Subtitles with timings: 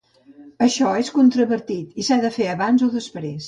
[0.67, 3.37] Això és controvertit, si s’ha de fer abans o després.